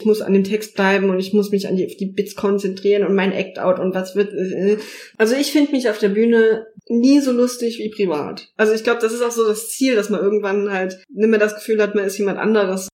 [0.00, 3.04] ich muss an dem Text bleiben und ich muss mich an die, die Bits konzentrieren
[3.04, 4.32] und mein Act-Out und was wird.
[4.32, 4.78] Äh,
[5.16, 8.48] also ich finde mich auf der Bühne nie so lustig wie privat.
[8.56, 11.40] Also ich glaube, das ist auch so das Ziel, dass man irgendwann halt nicht mehr
[11.40, 12.88] das Gefühl hat, man ist jemand anderes.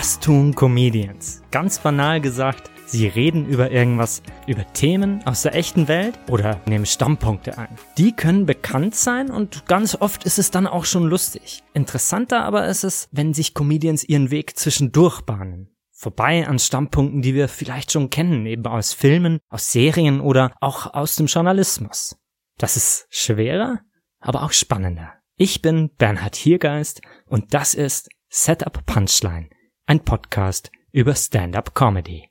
[0.00, 1.42] Was tun Comedians?
[1.50, 6.86] Ganz banal gesagt, sie reden über irgendwas, über Themen aus der echten Welt oder nehmen
[6.86, 7.68] Stammpunkte ein.
[7.98, 11.62] Die können bekannt sein und ganz oft ist es dann auch schon lustig.
[11.74, 15.76] Interessanter aber ist es, wenn sich Comedians ihren Weg zwischendurch bahnen.
[15.92, 20.94] Vorbei an Stammpunkten, die wir vielleicht schon kennen, eben aus Filmen, aus Serien oder auch
[20.94, 22.16] aus dem Journalismus.
[22.56, 23.80] Das ist schwerer,
[24.18, 25.12] aber auch spannender.
[25.36, 29.50] Ich bin Bernhard Hiergeist und das ist Setup Punchline
[29.90, 32.30] ein Podcast über Stand-up Comedy.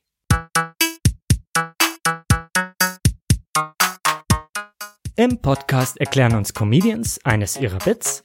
[5.18, 8.24] Im Podcast erklären uns Comedians eines ihrer Bits,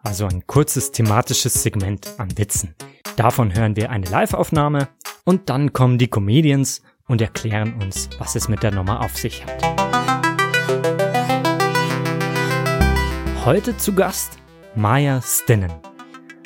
[0.00, 2.74] also ein kurzes thematisches Segment an Witzen.
[3.16, 4.88] Davon hören wir eine Live-Aufnahme
[5.24, 9.46] und dann kommen die Comedians und erklären uns, was es mit der Nummer auf sich
[9.46, 9.62] hat.
[13.46, 14.36] Heute zu Gast
[14.74, 15.72] Maya Stinnen.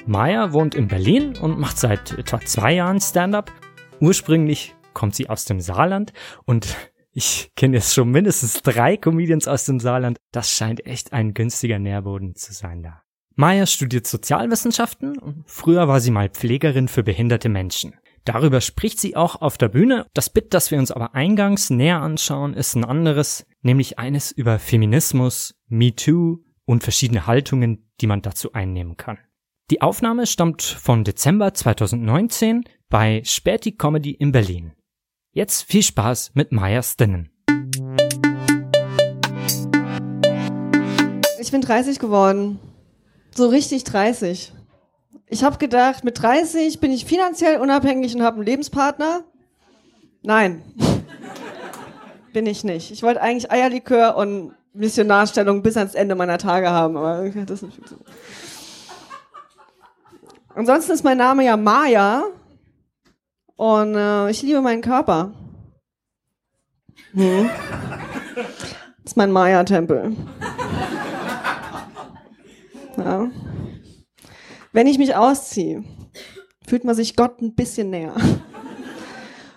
[0.09, 3.53] Maya wohnt in Berlin und macht seit etwa zwei Jahren Stand-up.
[4.01, 6.15] Ursprünglich kommt sie aus dem Saarland
[6.47, 6.75] und
[7.13, 10.17] ich kenne jetzt schon mindestens drei Comedians aus dem Saarland.
[10.33, 13.03] Das scheint echt ein günstiger Nährboden zu sein da.
[13.35, 17.93] Maya studiert Sozialwissenschaften und früher war sie mal Pflegerin für behinderte Menschen.
[18.25, 20.07] Darüber spricht sie auch auf der Bühne.
[20.15, 24.59] Das Bit, das wir uns aber eingangs näher anschauen, ist ein anderes, nämlich eines über
[24.59, 29.19] Feminismus, MeToo und verschiedene Haltungen, die man dazu einnehmen kann.
[29.71, 34.73] Die Aufnahme stammt von Dezember 2019 bei Späti Comedy in Berlin.
[35.33, 37.31] Jetzt viel Spaß mit Maya Stinnen.
[41.39, 42.59] Ich bin 30 geworden.
[43.35, 44.55] So richtig 30.
[45.27, 49.25] Ich habe gedacht, mit 30 bin ich finanziell unabhängig und habe einen Lebenspartner.
[50.23, 50.63] Nein.
[52.33, 52.91] bin ich nicht.
[52.91, 57.65] Ich wollte eigentlich Eierlikör und Missionarstellung bis ans Ende meiner Tage haben, aber das ist
[57.65, 57.97] nicht so.
[60.59, 62.25] Ansonsten ist mein Name ja Maya
[63.55, 65.33] und äh, ich liebe meinen Körper.
[67.13, 67.49] Hm.
[68.35, 70.17] Das ist mein Maya-Tempel.
[72.97, 73.31] Ja.
[74.73, 75.85] Wenn ich mich ausziehe,
[76.67, 78.17] fühlt man sich Gott ein bisschen näher.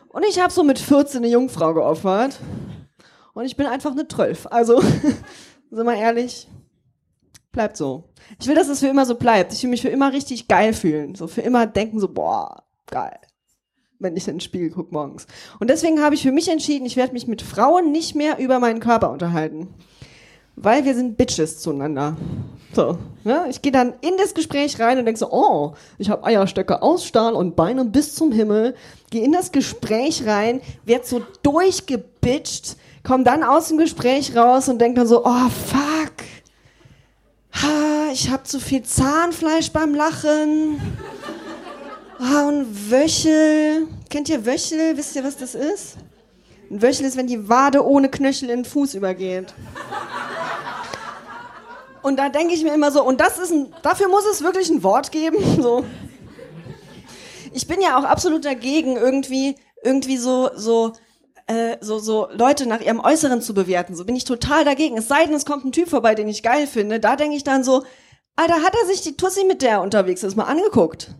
[0.09, 2.39] Und ich habe so mit 14 eine Jungfrau geopfert.
[3.33, 4.45] Und ich bin einfach eine Trölf.
[4.51, 4.79] Also,
[5.71, 6.47] sind wir ehrlich,
[7.51, 8.05] bleibt so.
[8.39, 9.53] Ich will, dass es für immer so bleibt.
[9.53, 11.15] Ich will mich für immer richtig geil fühlen.
[11.15, 13.17] So für immer denken so, boah, geil.
[13.99, 15.27] Wenn ich in den Spiegel gucke morgens.
[15.59, 18.59] Und deswegen habe ich für mich entschieden, ich werde mich mit Frauen nicht mehr über
[18.59, 19.67] meinen Körper unterhalten.
[20.55, 22.17] Weil wir sind Bitches zueinander.
[22.73, 23.45] So, ne?
[23.49, 27.05] Ich gehe dann in das Gespräch rein und denke so, oh, ich habe Eierstöcke aus
[27.05, 28.75] Stahl und Beine bis zum Himmel.
[29.09, 34.79] Gehe in das Gespräch rein, werd so durchgebitcht, komm dann aus dem Gespräch raus und
[34.79, 36.00] denk dann so, oh fuck,
[38.11, 40.81] ich habe zu viel Zahnfleisch beim Lachen.
[42.19, 43.87] Ah, und Wöchel.
[44.09, 44.97] Kennt ihr Wöchel?
[44.97, 45.97] Wisst ihr, was das ist?
[46.69, 49.53] Ein Wöchel ist, wenn die Wade ohne Knöchel in den Fuß übergeht.
[52.01, 54.69] Und da denke ich mir immer so, und das ist ein, dafür muss es wirklich
[54.69, 55.37] ein Wort geben.
[55.61, 55.85] So.
[57.53, 60.93] Ich bin ja auch absolut dagegen, irgendwie, irgendwie so, so
[61.51, 63.95] äh, so, so Leute nach ihrem Äußeren zu bewerten.
[63.95, 64.97] So bin ich total dagegen.
[64.97, 66.99] Es sei denn, es kommt ein Typ vorbei, den ich geil finde.
[66.99, 67.83] Da denke ich dann so,
[68.35, 71.13] Alter, hat er sich die Tussi, mit der er unterwegs ist, mal angeguckt?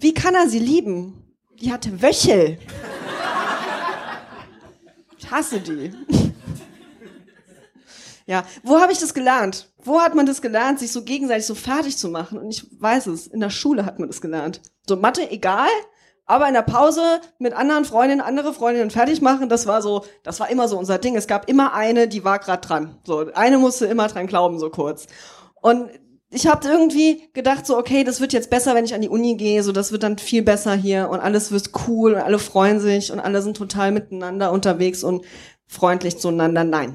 [0.00, 1.22] Wie kann er sie lieben?
[1.60, 2.58] Die hatte Wöchel.
[5.16, 5.92] Ich hasse die.
[8.26, 9.70] Ja, wo habe ich das gelernt?
[9.82, 12.38] Wo hat man das gelernt, sich so gegenseitig so fertig zu machen?
[12.38, 14.62] Und ich weiß es, in der Schule hat man das gelernt.
[14.88, 15.68] So Mathe egal,
[16.26, 20.40] aber in der Pause mit anderen Freundinnen, andere Freundinnen fertig machen, das war so, das
[20.40, 21.16] war immer so unser Ding.
[21.16, 22.98] Es gab immer eine, die war gerade dran.
[23.04, 25.06] So, eine musste immer dran glauben, so kurz.
[25.60, 25.90] Und
[26.30, 29.36] ich habe irgendwie gedacht, so, okay, das wird jetzt besser, wenn ich an die Uni
[29.36, 32.80] gehe, so, das wird dann viel besser hier und alles wird cool und alle freuen
[32.80, 35.24] sich und alle sind total miteinander unterwegs und
[35.66, 36.64] freundlich zueinander.
[36.64, 36.94] Nein.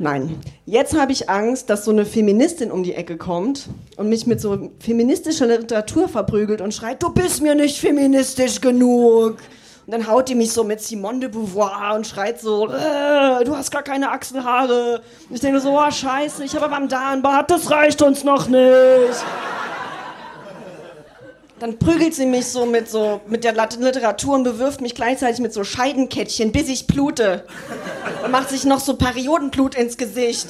[0.00, 0.40] Nein.
[0.64, 3.68] Jetzt habe ich Angst, dass so eine Feministin um die Ecke kommt
[3.98, 9.36] und mich mit so feministischer Literatur verprügelt und schreit, du bist mir nicht feministisch genug.
[9.84, 13.54] Und dann haut die mich so mit Simone de Beauvoir und schreit so, äh, du
[13.54, 15.02] hast gar keine Achselhaare.
[15.28, 18.48] Und ich denke so, oh, scheiße, ich habe aber am Darnbart, das reicht uns noch
[18.48, 19.22] nicht.
[21.60, 25.52] Dann prügelt sie mich so mit so mit der Literatur und bewirft mich gleichzeitig mit
[25.52, 27.44] so Scheidenkettchen, bis ich blute.
[28.24, 30.46] Und macht sich noch so Periodenblut ins Gesicht.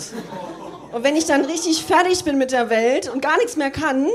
[0.92, 4.06] Und wenn ich dann richtig fertig bin mit der Welt und gar nichts mehr kann,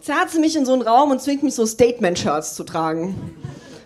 [0.00, 3.36] zerrt sie mich in so einen Raum und zwingt mich so Statement-Shirts zu tragen.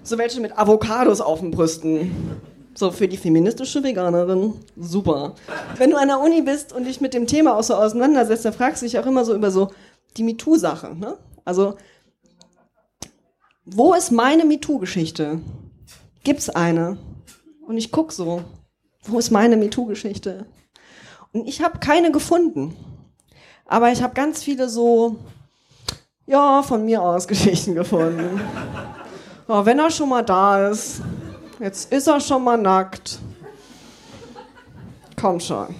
[0.02, 2.40] So welche mit Avocados auf den Brüsten.
[2.74, 4.54] So für die feministische Veganerin.
[4.78, 5.34] Super.
[5.76, 8.54] Wenn du an der Uni bist und dich mit dem Thema auch so auseinandersetzt, dann
[8.54, 9.72] fragst du dich auch immer so über so
[10.16, 10.94] die MeToo-Sache.
[10.94, 11.18] Ne?
[11.44, 11.74] Also,
[13.66, 15.40] wo ist meine MeToo-Geschichte?
[16.22, 16.98] Gibt's eine?
[17.66, 18.44] Und ich guck so,
[19.02, 20.46] wo ist meine MeToo-Geschichte?
[21.32, 22.76] Und ich habe keine gefunden.
[23.66, 25.16] Aber ich habe ganz viele so,
[26.26, 28.40] ja, von mir aus Geschichten gefunden.
[29.48, 31.02] Ja, wenn er schon mal da ist,
[31.58, 33.18] jetzt ist er schon mal nackt.
[35.20, 35.74] Komm schon.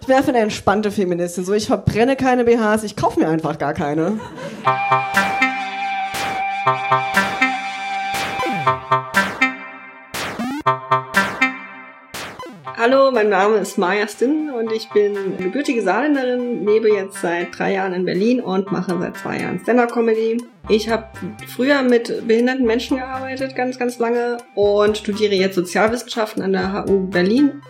[0.00, 1.44] Ich bin einfach eine entspannte Feministin.
[1.44, 4.20] So, ich verbrenne keine BHs, ich kaufe mir einfach gar keine.
[12.76, 17.72] Hallo, mein Name ist Maja Stinn und ich bin gebürtige Saarländerin, lebe jetzt seit drei
[17.72, 20.44] Jahren in Berlin und mache seit zwei Jahren Stand-Up-Comedy.
[20.68, 21.08] Ich habe
[21.46, 27.06] früher mit behinderten Menschen gearbeitet, ganz, ganz lange und studiere jetzt Sozialwissenschaften an der HU
[27.06, 27.62] Berlin.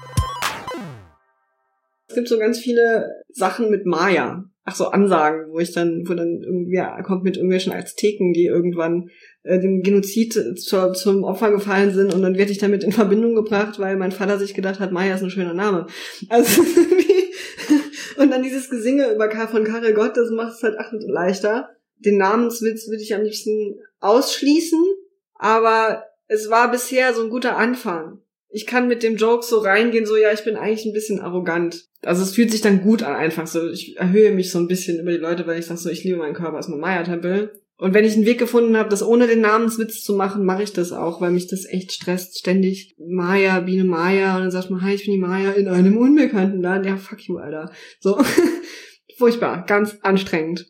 [2.09, 4.43] Es gibt so ganz viele Sachen mit Maya.
[4.71, 9.09] Ach so, Ansagen, wo ich dann, wo dann irgendwer kommt mit irgendwelchen Azteken, die irgendwann
[9.43, 13.35] äh, dem Genozid zur, zum Opfer gefallen sind und dann werde ich damit in Verbindung
[13.35, 15.87] gebracht, weil mein Vater sich gedacht hat, Maya ist ein schöner Name.
[16.29, 16.61] Also
[18.19, 21.71] und dann dieses Gesinge über K von Karel Gott, das macht es halt ach leichter.
[22.05, 24.85] Den Namenswitz würde ich am liebsten ausschließen,
[25.33, 28.21] aber es war bisher so ein guter Anfang.
[28.51, 31.87] Ich kann mit dem Joke so reingehen, so ja, ich bin eigentlich ein bisschen arrogant.
[32.03, 33.69] Also es fühlt sich dann gut an einfach so.
[33.69, 36.19] Ich erhöhe mich so ein bisschen über die Leute, weil ich sage so, ich liebe
[36.19, 37.53] meinen Körper als mein Maya-Tempel.
[37.77, 40.73] Und wenn ich einen Weg gefunden habe, das ohne den Namenswitz zu machen, mache ich
[40.73, 42.39] das auch, weil mich das echt stresst.
[42.39, 45.97] Ständig Maya, Biene Maya und dann sagt man, hi, ich bin die Maya in einem
[45.97, 46.85] unbekannten Laden.
[46.85, 47.71] Ja, fuck you, Alter.
[48.01, 48.21] So.
[49.19, 50.67] Furchtbar, ganz anstrengend.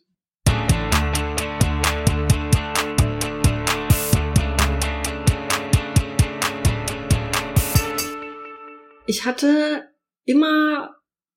[9.08, 9.84] Ich hatte
[10.26, 10.94] immer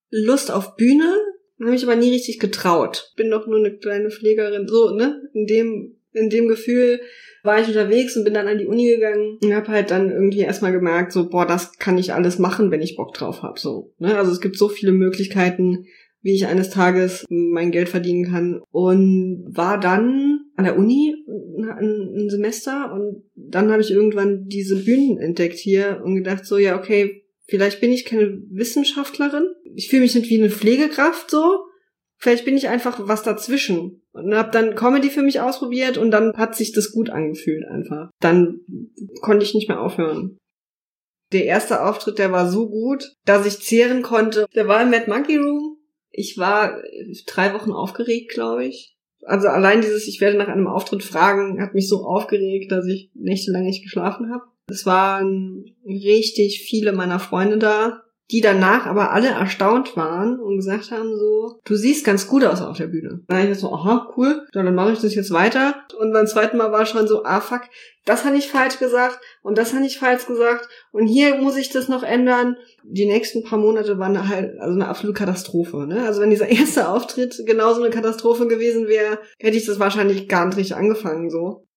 [0.09, 1.15] Lust auf Bühne,
[1.63, 3.13] habe ich aber nie richtig getraut.
[3.15, 5.21] Bin doch nur eine kleine Pflegerin, so, ne?
[5.33, 6.99] In dem, in dem Gefühl
[7.43, 10.41] war ich unterwegs und bin dann an die Uni gegangen und habe halt dann irgendwie
[10.41, 13.93] erstmal gemerkt, so, boah, das kann ich alles machen, wenn ich Bock drauf habe, so.
[13.99, 14.17] Ne?
[14.17, 15.85] Also es gibt so viele Möglichkeiten,
[16.21, 18.61] wie ich eines Tages mein Geld verdienen kann.
[18.69, 21.15] Und war dann an der Uni
[21.57, 26.77] ein Semester und dann habe ich irgendwann diese Bühnen entdeckt hier und gedacht, so, ja,
[26.77, 31.65] okay, vielleicht bin ich keine Wissenschaftlerin, ich fühle mich nicht wie eine Pflegekraft so.
[32.17, 34.03] Vielleicht bin ich einfach was dazwischen.
[34.11, 38.11] Und habe dann Comedy für mich ausprobiert und dann hat sich das gut angefühlt einfach.
[38.19, 38.59] Dann
[39.21, 40.37] konnte ich nicht mehr aufhören.
[41.31, 44.45] Der erste Auftritt, der war so gut, dass ich zehren konnte.
[44.53, 45.77] Der war im Mad Monkey Room.
[46.11, 46.81] Ich war
[47.25, 48.97] drei Wochen aufgeregt, glaube ich.
[49.23, 53.11] Also allein dieses, ich werde nach einem Auftritt fragen, hat mich so aufgeregt, dass ich
[53.13, 54.43] nächtelang nicht geschlafen habe.
[54.67, 60.91] Es waren richtig viele meiner Freunde da die danach aber alle erstaunt waren und gesagt
[60.91, 63.21] haben so, du siehst ganz gut aus auf der Bühne.
[63.27, 65.75] Dann ich so, aha, cool, dann mache ich das jetzt weiter.
[65.99, 67.63] Und beim zweiten Mal war schon so, ah fuck,
[68.05, 71.69] das habe ich falsch gesagt und das habe ich falsch gesagt und hier muss ich
[71.69, 72.55] das noch ändern.
[72.83, 75.85] Die nächsten paar Monate waren halt also eine absolute Katastrophe.
[75.85, 76.05] Ne?
[76.05, 80.45] Also wenn dieser erste Auftritt genauso eine Katastrophe gewesen wäre, hätte ich das wahrscheinlich gar
[80.45, 81.67] nicht richtig angefangen so.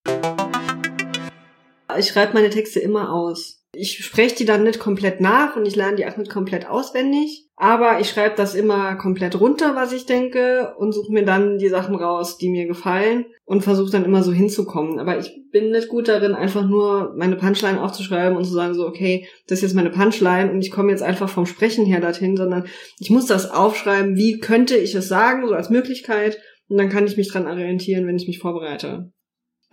[1.98, 3.60] Ich schreibe meine Texte immer aus.
[3.76, 7.48] Ich spreche die dann nicht komplett nach und ich lerne die auch nicht komplett auswendig.
[7.56, 11.68] Aber ich schreibe das immer komplett runter, was ich denke, und suche mir dann die
[11.68, 14.98] Sachen raus, die mir gefallen und versuche dann immer so hinzukommen.
[14.98, 18.86] Aber ich bin nicht gut darin, einfach nur meine Punchline aufzuschreiben und zu sagen, so,
[18.86, 22.36] okay, das ist jetzt meine Punchline und ich komme jetzt einfach vom Sprechen her dorthin,
[22.36, 22.66] sondern
[22.98, 27.06] ich muss das aufschreiben, wie könnte ich es sagen, so als Möglichkeit, und dann kann
[27.06, 29.12] ich mich dran orientieren, wenn ich mich vorbereite.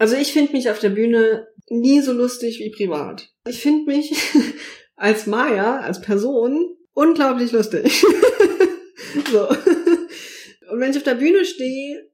[0.02, 3.32] Also ich finde mich auf der Bühne nie so lustig wie privat.
[3.48, 4.12] Ich finde mich
[4.96, 8.04] als Maya, als Person, unglaublich lustig.
[9.32, 9.48] so.
[9.48, 12.10] Und wenn ich auf der Bühne stehe,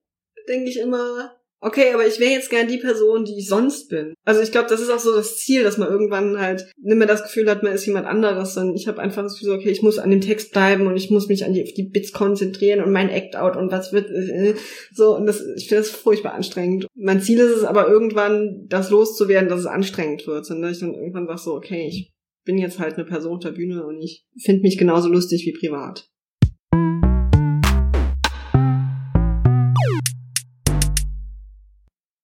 [0.50, 4.14] denke ich immer, okay, aber ich wäre jetzt gern die Person, die ich sonst bin.
[4.26, 7.08] Also ich glaube, das ist auch so das Ziel, dass man irgendwann halt nicht mehr
[7.08, 9.82] das Gefühl hat, man ist jemand anderes, sondern ich habe einfach das Gefühl, okay, ich
[9.82, 12.84] muss an dem Text bleiben und ich muss mich an die, auf die Bits konzentrieren
[12.84, 14.56] und mein Act-Out und was wird äh,
[14.94, 16.88] so und das ich finde das furchtbar anstrengend.
[16.96, 20.94] Mein Ziel ist es aber irgendwann, das loszuwerden, dass es anstrengend wird, sondern ich dann
[20.94, 22.14] irgendwann sage so, okay, ich
[22.46, 25.54] bin jetzt halt eine Person auf der Bühne und ich finde mich genauso lustig wie
[25.54, 26.10] privat.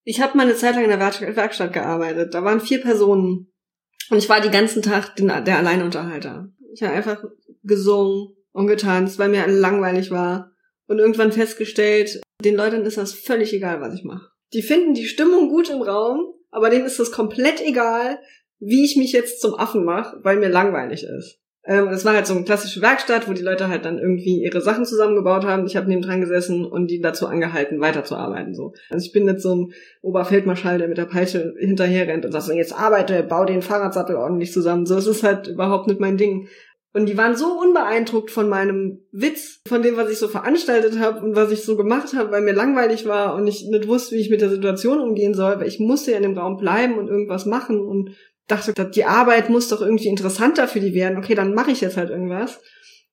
[0.04, 2.34] Ich habe mal eine Zeit lang in der Werkstatt gearbeitet.
[2.34, 3.52] Da waren vier Personen.
[4.10, 6.50] Und ich war die ganzen Tag der Alleinunterhalter.
[6.74, 7.24] Ich habe einfach
[7.64, 10.52] gesungen und getanzt, weil mir langweilig war.
[10.88, 14.28] Und irgendwann festgestellt, den Leuten ist das völlig egal, was ich mache.
[14.54, 18.20] Die finden die Stimmung gut im Raum, aber denen ist das komplett egal,
[18.60, 21.40] wie ich mich jetzt zum Affen mache, weil mir langweilig ist.
[21.66, 24.62] Ähm, das war halt so eine klassische Werkstatt, wo die Leute halt dann irgendwie ihre
[24.62, 25.66] Sachen zusammengebaut haben.
[25.66, 28.54] Ich habe neben dran gesessen und die dazu angehalten, weiterzuarbeiten.
[28.54, 28.74] So.
[28.90, 32.46] Also ich bin jetzt so ein Oberfeldmarschall, der mit der Peitsche hinterher rennt und sagt
[32.46, 34.86] so, jetzt arbeite, bau den Fahrradsattel ordentlich zusammen.
[34.86, 36.48] So, es ist halt überhaupt nicht mein Ding.
[36.96, 41.26] Und die waren so unbeeindruckt von meinem Witz, von dem, was ich so veranstaltet habe
[41.26, 44.20] und was ich so gemacht habe, weil mir langweilig war und ich nicht wusste, wie
[44.20, 47.08] ich mit der Situation umgehen soll, weil ich musste ja in dem Raum bleiben und
[47.08, 48.12] irgendwas machen und
[48.48, 51.18] dachte, die Arbeit muss doch irgendwie interessanter für die werden.
[51.18, 52.60] Okay, dann mache ich jetzt halt irgendwas.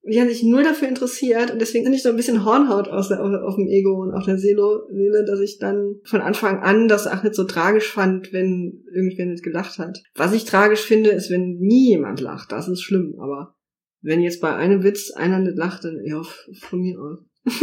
[0.03, 3.09] Die haben sich null dafür interessiert und deswegen bin ich so ein bisschen Hornhaut aus
[3.09, 6.61] der, auf, auf dem Ego und auch der Seele, Seele, dass ich dann von Anfang
[6.63, 9.99] an das auch nicht so tragisch fand, wenn irgendwer nicht gelacht hat.
[10.15, 12.51] Was ich tragisch finde, ist, wenn nie jemand lacht.
[12.51, 13.57] Das ist schlimm, aber
[14.01, 16.23] wenn jetzt bei einem Witz einer nicht lacht, dann ja,
[16.61, 17.19] von mir aus.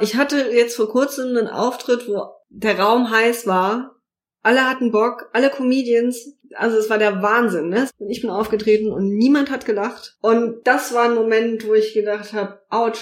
[0.00, 3.96] ich hatte jetzt vor kurzem einen Auftritt, wo der Raum heiß war.
[4.42, 6.37] Alle hatten Bock, alle Comedians.
[6.54, 7.88] Also es war der Wahnsinn, ne?
[8.08, 10.16] Ich bin aufgetreten und niemand hat gelacht.
[10.20, 12.98] Und das war ein Moment, wo ich gedacht habe, ouch,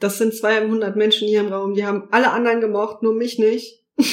[0.00, 3.84] das sind 200 Menschen hier im Raum, die haben alle anderen gemocht, nur mich nicht.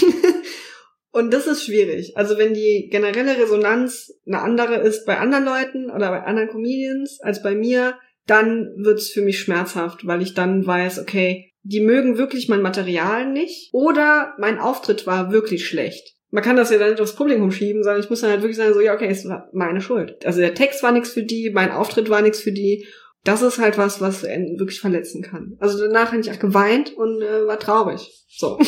[1.16, 2.18] Und das ist schwierig.
[2.18, 7.22] Also wenn die generelle Resonanz eine andere ist bei anderen Leuten oder bei anderen Comedians
[7.22, 7.98] als bei mir,
[8.28, 13.32] dann wird's für mich schmerzhaft, weil ich dann weiß, okay, die mögen wirklich mein Material
[13.32, 16.15] nicht oder mein Auftritt war wirklich schlecht.
[16.36, 18.58] Man kann das ja dann nicht aufs Publikum schieben, sondern ich muss dann halt wirklich
[18.58, 20.26] sagen, so, ja, okay, es war meine Schuld.
[20.26, 22.88] Also der Text war nichts für die, mein Auftritt war nichts für die.
[23.24, 25.56] Das ist halt was, was wirklich verletzen kann.
[25.60, 28.26] Also danach habe ich auch geweint und äh, war traurig.
[28.28, 28.60] So.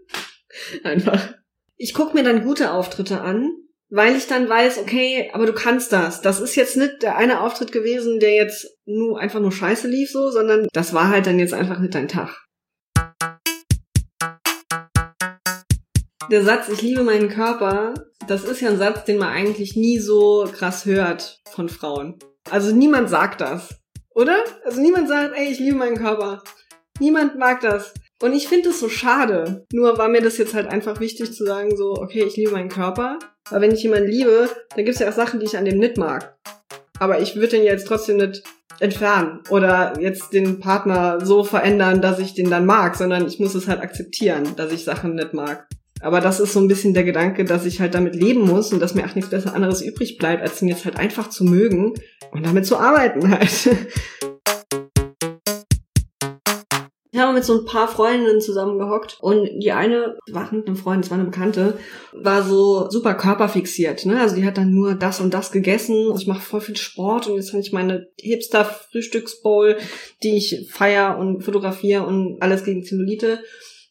[0.84, 1.34] Einfach
[1.82, 3.50] ich gucke mir dann gute Auftritte an,
[3.88, 6.20] weil ich dann weiß, okay, aber du kannst das.
[6.20, 10.12] Das ist jetzt nicht der eine Auftritt gewesen, der jetzt nur einfach nur scheiße lief
[10.12, 12.46] so, sondern das war halt dann jetzt einfach nicht dein Tag.
[16.30, 17.94] Der Satz, ich liebe meinen Körper,
[18.26, 22.18] das ist ja ein Satz, den man eigentlich nie so krass hört von Frauen.
[22.50, 23.74] Also niemand sagt das,
[24.14, 24.38] oder?
[24.64, 26.42] Also niemand sagt, ey, ich liebe meinen Körper.
[27.00, 27.92] Niemand mag das.
[28.22, 29.66] Und ich finde es so schade.
[29.72, 32.68] Nur war mir das jetzt halt einfach wichtig zu sagen, so, okay, ich liebe meinen
[32.68, 33.18] Körper.
[33.50, 35.78] Aber wenn ich jemanden liebe, dann gibt es ja auch Sachen, die ich an dem
[35.78, 36.36] nicht mag.
[36.98, 38.44] Aber ich würde den jetzt trotzdem nicht
[38.78, 43.54] entfernen oder jetzt den Partner so verändern, dass ich den dann mag, sondern ich muss
[43.54, 45.66] es halt akzeptieren, dass ich Sachen nicht mag.
[46.02, 48.80] Aber das ist so ein bisschen der Gedanke, dass ich halt damit leben muss und
[48.80, 51.94] dass mir auch nichts besser anderes übrig bleibt, als ihn jetzt halt einfach zu mögen
[52.32, 53.70] und damit zu arbeiten halt.
[57.14, 61.02] Ich habe mit so ein paar Freundinnen zusammengehockt und die eine, war nicht eine Freundin,
[61.02, 61.78] das war eine Bekannte,
[62.12, 64.06] war so super körperfixiert.
[64.06, 64.18] Ne?
[64.18, 66.12] Also die hat dann nur das und das gegessen.
[66.16, 69.76] Ich mache voll viel Sport und jetzt habe ich meine Hipster-Frühstücksbowl,
[70.22, 73.40] die ich feier und fotografiere und alles gegen Zellulite.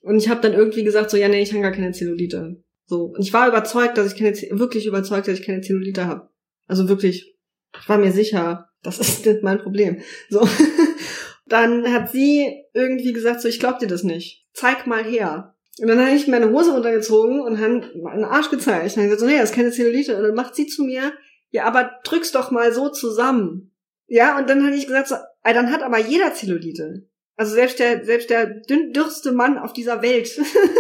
[0.02, 2.64] Und ich habe dann irgendwie gesagt, so, ja, nee, ich habe gar keine Zellulite.
[2.86, 3.06] So.
[3.06, 6.30] Und ich war überzeugt, dass ich keine, wirklich überzeugt, dass ich keine Zellulite habe.
[6.68, 7.36] Also wirklich,
[7.80, 10.02] ich war mir sicher, das ist nicht mein Problem.
[10.30, 10.48] So.
[11.46, 14.46] Dann hat sie irgendwie gesagt, so, ich glaub dir das nicht.
[14.54, 15.56] Zeig mal her.
[15.80, 18.92] Und dann habe ich meine Hose runtergezogen und habe meinen Arsch gezeigt.
[18.92, 20.16] Und dann gesagt, so, nee, das ist keine Zellulite.
[20.16, 21.14] Und dann macht sie zu mir,
[21.50, 23.74] ja, aber drück's doch mal so zusammen.
[24.08, 27.08] Ja, und dann habe ich gesagt, so, dann hat aber jeder Zellulite.
[27.38, 30.30] Also selbst der, selbst der dürrste Mann auf dieser Welt.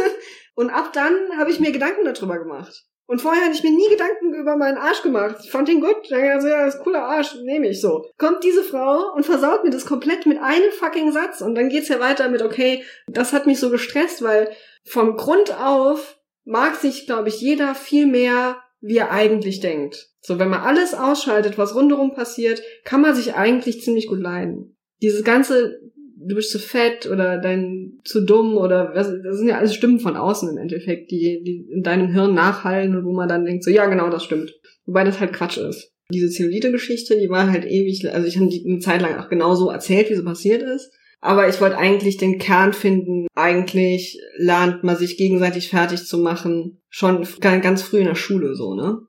[0.55, 2.85] und ab dann habe ich mir Gedanken darüber gemacht.
[3.11, 5.35] Und vorher hatte ich mir nie Gedanken über meinen Arsch gemacht.
[5.43, 5.97] Ich fand ihn gut.
[6.13, 8.05] Also, ja, ist cooler Arsch, nehme ich so.
[8.17, 11.41] Kommt diese Frau und versaut mir das komplett mit einem fucking Satz.
[11.41, 14.49] Und dann geht's ja weiter mit, okay, das hat mich so gestresst, weil
[14.85, 20.09] vom Grund auf mag sich, glaube ich, jeder viel mehr, wie er eigentlich denkt.
[20.21, 24.77] So, wenn man alles ausschaltet, was rundherum passiert, kann man sich eigentlich ziemlich gut leiden.
[25.01, 25.81] Dieses ganze
[26.27, 29.99] du bist zu fett oder dein zu dumm oder das, das sind ja alles Stimmen
[29.99, 33.63] von außen im Endeffekt, die, die in deinem Hirn nachhallen und wo man dann denkt
[33.63, 34.53] so, ja genau, das stimmt.
[34.85, 35.91] Wobei das halt Quatsch ist.
[36.11, 39.69] Diese Zellulite-Geschichte, die war halt ewig, also ich habe die eine Zeit lang auch genauso
[39.69, 40.91] erzählt, wie sie passiert ist.
[41.23, 43.27] Aber ich wollte eigentlich den Kern finden.
[43.35, 46.81] Eigentlich lernt man sich gegenseitig fertig zu machen.
[46.89, 49.01] Schon ganz früh in der Schule so, ne?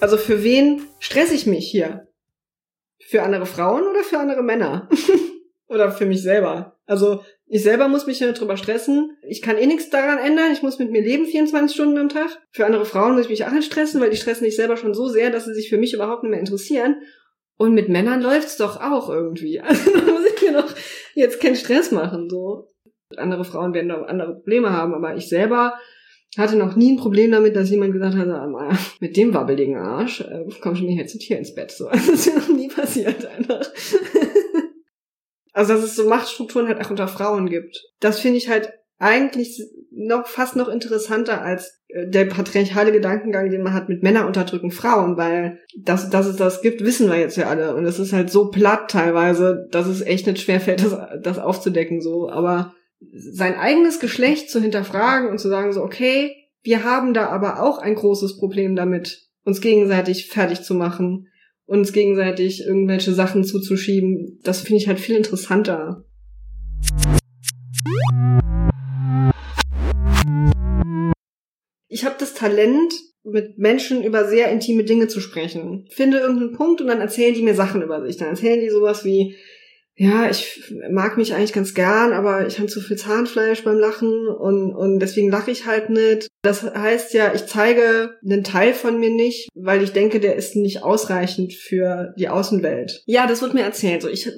[0.00, 2.08] Also für wen stress ich mich hier?
[3.12, 4.88] Für andere Frauen oder für andere Männer?
[5.68, 6.78] oder für mich selber?
[6.86, 9.18] Also ich selber muss mich ja drüber stressen.
[9.28, 10.50] Ich kann eh nichts daran ändern.
[10.50, 12.40] Ich muss mit mir leben 24 Stunden am Tag.
[12.52, 14.94] Für andere Frauen muss ich mich auch nicht stressen, weil die stressen mich selber schon
[14.94, 17.02] so sehr, dass sie sich für mich überhaupt nicht mehr interessieren.
[17.58, 19.60] Und mit Männern läuft's doch auch irgendwie.
[19.62, 20.72] Also da muss ich mir noch
[21.12, 22.70] jetzt keinen Stress machen, so.
[23.18, 25.74] Andere Frauen werden da andere Probleme haben, aber ich selber
[26.38, 30.22] hatte noch nie ein Problem damit, dass jemand gesagt hat, ah, mit dem wabbeligen Arsch
[30.22, 31.70] äh, komm schon nicht jetzt hier ins Bett.
[31.70, 31.88] So.
[31.90, 33.60] Das ist ja noch nie passiert einfach.
[35.52, 37.84] also dass es so Machtstrukturen halt auch unter Frauen gibt.
[38.00, 39.60] Das finde ich halt eigentlich
[39.90, 44.70] noch fast noch interessanter als äh, der patriarchale Gedankengang, den man hat mit Männer unterdrücken
[44.70, 47.74] Frauen, weil dass, dass es das gibt, wissen wir jetzt ja alle.
[47.74, 52.00] Und es ist halt so platt teilweise, dass es echt nicht schwerfällt, das, das aufzudecken.
[52.00, 52.30] so.
[52.30, 52.74] Aber
[53.12, 57.78] sein eigenes Geschlecht zu hinterfragen und zu sagen so, okay, wir haben da aber auch
[57.78, 61.28] ein großes Problem damit, uns gegenseitig fertig zu machen,
[61.66, 66.04] uns gegenseitig irgendwelche Sachen zuzuschieben, das finde ich halt viel interessanter.
[71.88, 72.92] Ich habe das Talent,
[73.24, 75.86] mit Menschen über sehr intime Dinge zu sprechen.
[75.90, 78.16] Finde irgendeinen Punkt und dann erzählen die mir Sachen über sich.
[78.16, 79.36] Dann erzählen die sowas wie,
[79.94, 84.26] ja, ich mag mich eigentlich ganz gern, aber ich habe zu viel Zahnfleisch beim Lachen
[84.26, 86.28] und, und deswegen lache ich halt nicht.
[86.40, 90.56] Das heißt ja, ich zeige einen Teil von mir nicht, weil ich denke, der ist
[90.56, 93.02] nicht ausreichend für die Außenwelt.
[93.04, 94.00] Ja, das wird mir erzählt.
[94.02, 94.30] So, ich,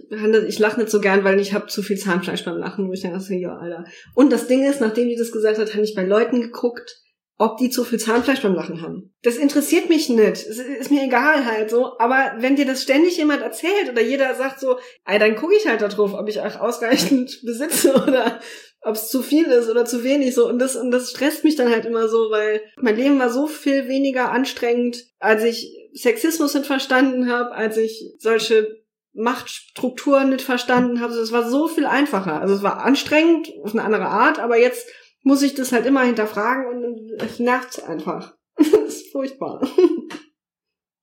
[0.48, 3.02] ich lache nicht so gern, weil ich habe zu viel Zahnfleisch beim Lachen, wo ich
[3.02, 3.84] denke, ja, Alter.
[4.14, 7.03] Und das Ding ist, nachdem die das gesagt hat, habe ich bei Leuten geguckt,
[7.36, 9.12] ob die zu viel Zahnfleisch beim Lachen haben.
[9.22, 10.46] Das interessiert mich nicht.
[10.46, 11.98] Es ist mir egal halt so.
[11.98, 15.66] Aber wenn dir das ständig jemand erzählt oder jeder sagt so, ey, dann gucke ich
[15.66, 18.40] halt da drauf, ob ich auch ausreichend besitze oder
[18.82, 20.48] ob es zu viel ist oder zu wenig so.
[20.48, 23.48] Und das, und das stresst mich dann halt immer so, weil mein Leben war so
[23.48, 31.00] viel weniger anstrengend, als ich Sexismus nicht verstanden habe, als ich solche Machtstrukturen nicht verstanden
[31.00, 31.12] habe.
[31.12, 32.40] Also es war so viel einfacher.
[32.40, 34.88] Also es war anstrengend auf eine andere Art, aber jetzt
[35.24, 38.36] muss ich das halt immer hinterfragen und es nervt einfach.
[38.56, 39.66] das ist furchtbar.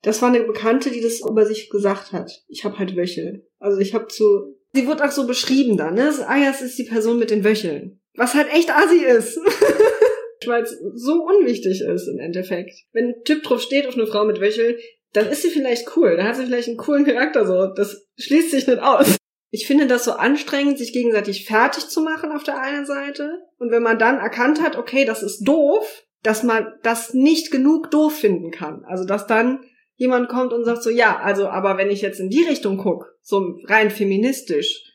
[0.03, 2.31] Das war eine Bekannte, die das über sich gesagt hat.
[2.47, 3.45] Ich habe halt Wöchel.
[3.59, 4.55] Also ich habe zu.
[4.73, 6.11] Sie wird auch so beschrieben dann, ne?
[6.27, 7.99] Ah ja, es ist die Person mit den Wöcheln.
[8.15, 9.37] Was halt echt assi ist.
[10.47, 12.73] Weil es so unwichtig ist im Endeffekt.
[12.93, 14.75] Wenn ein Typ drauf steht auf eine Frau mit Wöcheln,
[15.13, 16.15] dann ist sie vielleicht cool.
[16.17, 17.67] Dann hat sie vielleicht einen coolen Charakter so.
[17.75, 19.17] Das schließt sich nicht aus.
[19.53, 23.41] Ich finde das so anstrengend, sich gegenseitig fertig zu machen auf der einen Seite.
[23.59, 27.91] Und wenn man dann erkannt hat, okay, das ist doof, dass man das nicht genug
[27.91, 28.85] doof finden kann.
[28.85, 29.59] Also dass dann
[29.95, 33.07] jemand kommt und sagt so, ja, also aber wenn ich jetzt in die Richtung gucke,
[33.21, 34.87] so rein feministisch,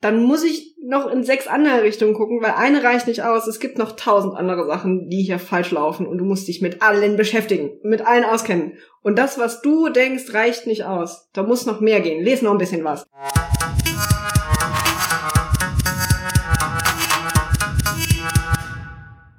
[0.00, 3.46] dann muss ich noch in sechs andere Richtungen gucken, weil eine reicht nicht aus.
[3.46, 6.82] Es gibt noch tausend andere Sachen, die hier falsch laufen und du musst dich mit
[6.82, 8.74] allen beschäftigen, mit allen auskennen.
[9.02, 11.30] Und das, was du denkst, reicht nicht aus.
[11.32, 12.22] Da muss noch mehr gehen.
[12.22, 13.06] Les noch ein bisschen was.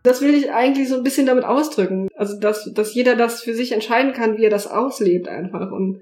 [0.06, 2.08] Das will ich eigentlich so ein bisschen damit ausdrücken.
[2.16, 6.02] Also, dass, dass jeder das für sich entscheiden kann, wie er das auslebt einfach und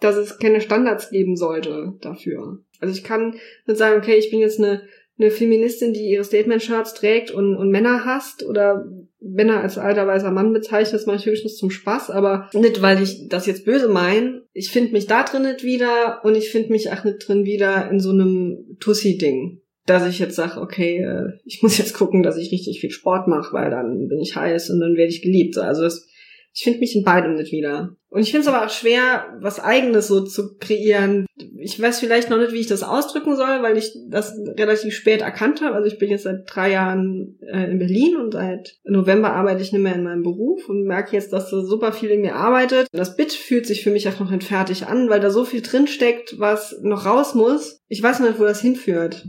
[0.00, 2.58] dass es keine Standards geben sollte dafür.
[2.80, 3.34] Also ich kann
[3.66, 4.82] nicht sagen, okay, ich bin jetzt eine,
[5.18, 8.86] eine Feministin, die ihre Statement-Shirts trägt und, und Männer hasst oder
[9.20, 13.02] Männer als alter weißer Mann bezeichnet, das mache ich höchstens zum Spaß, aber nicht, weil
[13.02, 14.42] ich das jetzt böse meine.
[14.52, 17.90] Ich finde mich da drin nicht wieder und ich finde mich auch nicht drin wieder
[17.90, 22.36] in so einem Tussi-Ding dass ich jetzt sage, okay, äh, ich muss jetzt gucken, dass
[22.36, 25.58] ich richtig viel Sport mache, weil dann bin ich heiß und dann werde ich geliebt.
[25.58, 26.06] Also das,
[26.54, 27.96] ich finde mich in beidem nicht wieder.
[28.10, 31.26] Und ich finde es aber auch schwer, was Eigenes so zu kreieren.
[31.58, 35.20] Ich weiß vielleicht noch nicht, wie ich das ausdrücken soll, weil ich das relativ spät
[35.20, 35.74] erkannt habe.
[35.74, 39.72] Also ich bin jetzt seit drei Jahren äh, in Berlin und seit November arbeite ich
[39.72, 42.88] nicht mehr in meinem Beruf und merke jetzt, dass da super viel in mir arbeitet.
[42.92, 45.60] Das Bit fühlt sich für mich auch noch nicht fertig an, weil da so viel
[45.60, 47.82] drinsteckt, was noch raus muss.
[47.88, 49.26] Ich weiß nicht, wo das hinführt.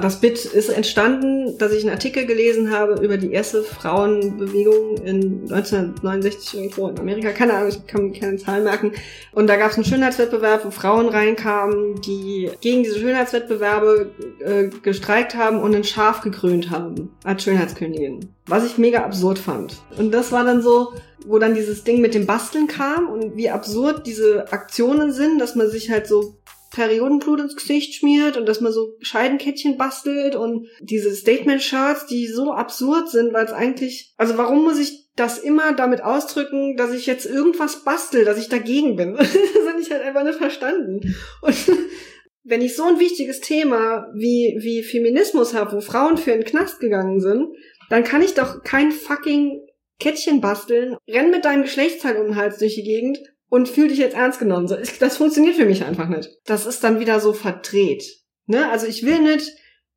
[0.00, 5.42] Das Bit ist entstanden, dass ich einen Artikel gelesen habe über die erste Frauenbewegung in
[5.50, 7.32] 1969 irgendwo in Amerika.
[7.32, 8.92] Keine Ahnung, ich kann mir keine Zahlen merken.
[9.32, 15.34] Und da gab es einen Schönheitswettbewerb, wo Frauen reinkamen, die gegen diese Schönheitswettbewerbe äh, gestreikt
[15.34, 18.28] haben und ein Schaf gekrönt haben als Schönheitskönigin.
[18.46, 19.82] Was ich mega absurd fand.
[19.96, 20.92] Und das war dann so,
[21.26, 25.56] wo dann dieses Ding mit dem Basteln kam und wie absurd diese Aktionen sind, dass
[25.56, 26.36] man sich halt so
[26.78, 32.52] Periodenblut ins Gesicht schmiert und dass man so Scheidenkettchen bastelt und diese Statement-Shirts, die so
[32.52, 37.06] absurd sind, weil es eigentlich, also warum muss ich das immer damit ausdrücken, dass ich
[37.06, 39.14] jetzt irgendwas bastel, dass ich dagegen bin?
[39.16, 41.16] das habe ich halt einfach nicht verstanden.
[41.42, 41.56] Und
[42.44, 46.78] wenn ich so ein wichtiges Thema wie, wie Feminismus habe, wo Frauen für einen Knast
[46.78, 47.48] gegangen sind,
[47.90, 49.66] dann kann ich doch kein fucking
[49.98, 53.98] Kettchen basteln, renn mit deinem Geschlechtsteil um den Hals durch die Gegend und fühl dich
[53.98, 54.68] jetzt ernst genommen.
[54.68, 56.30] So, das funktioniert für mich einfach nicht.
[56.44, 58.04] Das ist dann wieder so verdreht.
[58.46, 58.68] Ne?
[58.70, 59.50] Also ich will nicht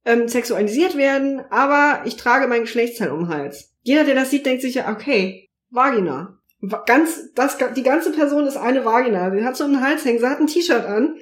[0.06, 3.74] ähm, sexualisiert werden, aber ich trage mein Geschlechtsteil um den Hals.
[3.84, 6.38] Jeder, der das sieht, denkt sich ja, okay, Vagina.
[6.86, 9.32] Ganz, das, die ganze Person ist eine Vagina.
[9.32, 11.16] Sie hat so einen Hals hängen, sie hat ein T-Shirt an.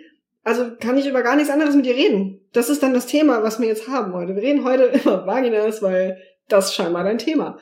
[0.43, 2.41] Also kann ich über gar nichts anderes mit ihr reden.
[2.53, 4.35] Das ist dann das Thema, was wir jetzt haben heute.
[4.35, 7.59] Wir reden heute immer Vaginas, weil das scheinbar dein Thema.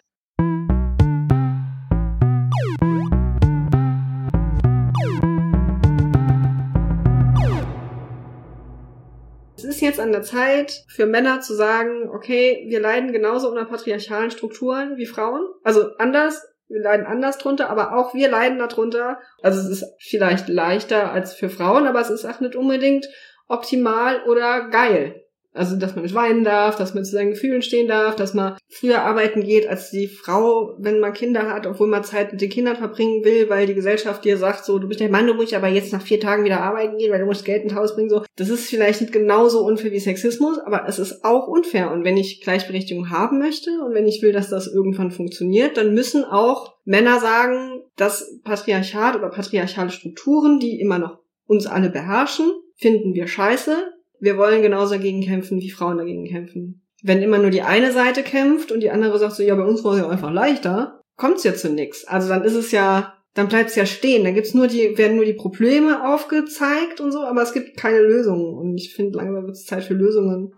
[9.58, 13.66] Es ist jetzt an der Zeit für Männer zu sagen, okay, wir leiden genauso unter
[13.66, 15.42] patriarchalen Strukturen wie Frauen.
[15.64, 19.20] Also anders, wir leiden anders drunter, aber auch wir leiden darunter.
[19.42, 23.08] Also es ist vielleicht leichter als für Frauen, aber es ist auch nicht unbedingt
[23.48, 25.24] optimal oder geil.
[25.58, 28.58] Also, dass man nicht weinen darf, dass man zu seinen Gefühlen stehen darf, dass man
[28.70, 32.50] früher arbeiten geht als die Frau, wenn man Kinder hat, obwohl man Zeit mit den
[32.50, 35.54] Kindern verbringen will, weil die Gesellschaft dir sagt, so, du bist der Mann, du musst
[35.54, 38.10] aber jetzt nach vier Tagen wieder arbeiten gehen, weil du musst Geld ins Haus bringen,
[38.10, 38.24] so.
[38.36, 41.92] Das ist vielleicht nicht genauso unfair wie Sexismus, aber es ist auch unfair.
[41.92, 45.94] Und wenn ich Gleichberechtigung haben möchte und wenn ich will, dass das irgendwann funktioniert, dann
[45.94, 52.52] müssen auch Männer sagen, dass Patriarchat oder patriarchale Strukturen, die immer noch uns alle beherrschen,
[52.76, 56.82] finden wir scheiße, wir wollen genauso dagegen kämpfen, wie Frauen dagegen kämpfen.
[57.04, 59.84] Wenn immer nur die eine Seite kämpft und die andere sagt so, ja, bei uns
[59.84, 62.06] war es ja einfach leichter, kommt's ja zu nix.
[62.06, 64.24] Also dann ist es ja, dann bleibt's ja stehen.
[64.24, 68.00] Da gibt's nur die, werden nur die Probleme aufgezeigt und so, aber es gibt keine
[68.00, 68.56] Lösungen.
[68.56, 70.54] Und ich finde, langsam wird es Zeit für Lösungen.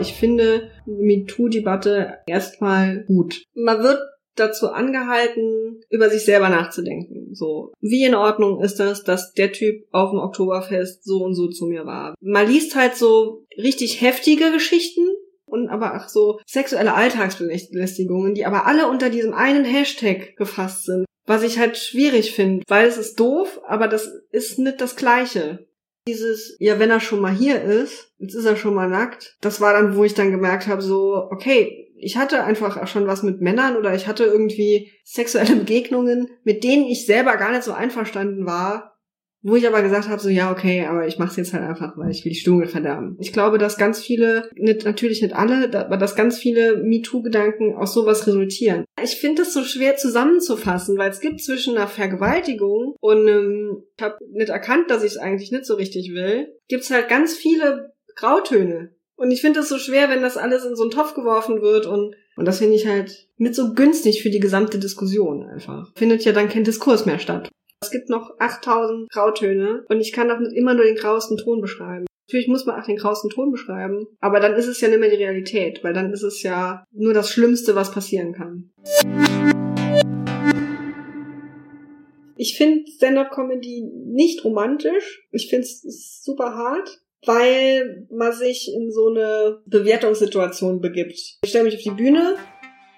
[0.00, 3.42] Ich finde MeToo-Debatte erstmal gut.
[3.54, 4.00] Man wird
[4.36, 7.34] dazu angehalten, über sich selber nachzudenken.
[7.34, 11.48] So, wie in Ordnung ist das, dass der Typ auf dem Oktoberfest so und so
[11.48, 12.14] zu mir war.
[12.20, 15.06] Man liest halt so richtig heftige Geschichten
[15.46, 21.06] und aber auch so sexuelle Alltagsbelästigungen, die aber alle unter diesem einen Hashtag gefasst sind.
[21.26, 25.66] Was ich halt schwierig finde, weil es ist doof, aber das ist nicht das Gleiche.
[26.06, 29.36] Dieses, ja, wenn er schon mal hier ist, jetzt ist er schon mal nackt.
[29.40, 33.22] Das war dann, wo ich dann gemerkt habe, so, okay, ich hatte einfach schon was
[33.22, 37.72] mit Männern oder ich hatte irgendwie sexuelle Begegnungen, mit denen ich selber gar nicht so
[37.72, 38.96] einverstanden war,
[39.42, 42.10] wo ich aber gesagt habe, so ja, okay, aber ich mach's jetzt halt einfach, weil
[42.10, 43.16] ich will die Stimmung verderben.
[43.20, 47.94] Ich glaube, dass ganz viele, nicht, natürlich nicht alle, aber dass ganz viele MeToo-Gedanken aus
[47.94, 48.84] sowas resultieren.
[49.00, 54.02] Ich finde das so schwer zusammenzufassen, weil es gibt zwischen einer Vergewaltigung und ähm, ich
[54.02, 57.92] habe nicht erkannt, dass ich es eigentlich nicht so richtig will, gibt's halt ganz viele
[58.16, 58.95] Grautöne.
[59.18, 61.86] Und ich finde es so schwer, wenn das alles in so einen Topf geworfen wird
[61.86, 65.90] und, und das finde ich halt mit so günstig für die gesamte Diskussion einfach.
[65.96, 67.48] Findet ja dann kein Diskurs mehr statt.
[67.80, 71.62] Es gibt noch 8000 Grautöne und ich kann doch nicht immer nur den grauesten Ton
[71.62, 72.04] beschreiben.
[72.28, 75.10] Natürlich muss man auch den grauesten Ton beschreiben, aber dann ist es ja nicht mehr
[75.10, 78.70] die Realität, weil dann ist es ja nur das Schlimmste, was passieren kann.
[82.36, 85.26] Ich finde Stand-up-Comedy nicht romantisch.
[85.30, 91.38] Ich finde es super hart weil man sich in so eine Bewertungssituation begibt.
[91.42, 92.36] Ich stelle mich auf die Bühne,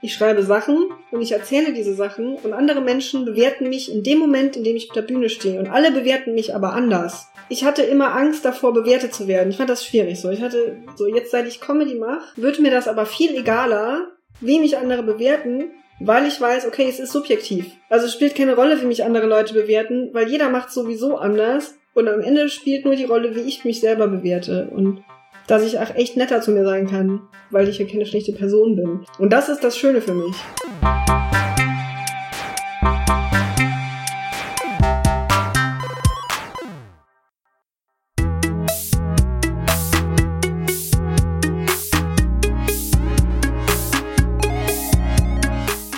[0.01, 4.19] ich schreibe Sachen und ich erzähle diese Sachen und andere Menschen bewerten mich in dem
[4.19, 5.59] Moment, in dem ich auf der Bühne stehe.
[5.59, 7.27] Und alle bewerten mich aber anders.
[7.49, 9.51] Ich hatte immer Angst davor, bewertet zu werden.
[9.51, 10.31] Ich fand das schwierig so.
[10.31, 14.61] Ich hatte so, jetzt seit ich Comedy mache, wird mir das aber viel egaler, wie
[14.61, 17.67] mich andere bewerten, weil ich weiß, okay, es ist subjektiv.
[17.89, 21.75] Also es spielt keine Rolle, wie mich andere Leute bewerten, weil jeder macht sowieso anders
[21.99, 24.71] und am Ende spielt nur die Rolle, wie ich mich selber bewerte.
[24.71, 25.03] Und
[25.49, 28.77] dass ich auch echt netter zu mir sein kann, weil ich ja keine schlechte Person
[28.77, 29.05] bin.
[29.19, 30.37] Und das ist das Schöne für mich.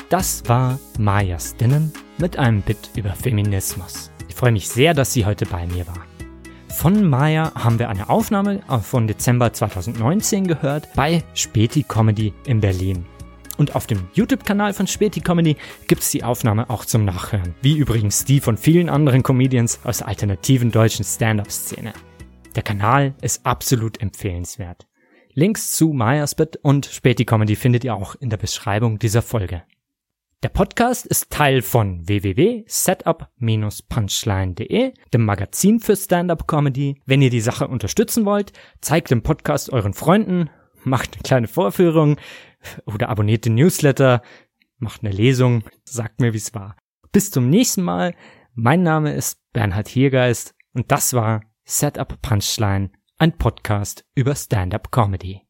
[0.09, 5.44] Das war Maya Stinnen mit einem Bit über Feminismus freue mich sehr, dass sie heute
[5.44, 6.07] bei mir war.
[6.68, 13.05] Von Maya haben wir eine Aufnahme von Dezember 2019 gehört bei Späti Comedy in Berlin.
[13.59, 17.55] Und auf dem YouTube-Kanal von Späti Comedy gibt es die Aufnahme auch zum Nachhören.
[17.61, 21.92] Wie übrigens die von vielen anderen Comedians aus der alternativen deutschen Stand-up-Szene.
[22.57, 24.87] Der Kanal ist absolut empfehlenswert.
[25.35, 29.64] Links zu Mayas Bit und Späti Comedy findet ihr auch in der Beschreibung dieser Folge.
[30.42, 36.98] Der Podcast ist Teil von www.setup-punchline.de, dem Magazin für Stand-up-Comedy.
[37.05, 40.48] Wenn ihr die Sache unterstützen wollt, zeigt den Podcast euren Freunden,
[40.83, 42.16] macht eine kleine Vorführung
[42.87, 44.22] oder abonniert den Newsletter,
[44.79, 46.79] macht eine Lesung, sagt mir, wie es war.
[47.12, 48.14] Bis zum nächsten Mal.
[48.55, 55.42] Mein Name ist Bernhard Hiergeist und das war Setup Punchline, ein Podcast über Stand-up Comedy.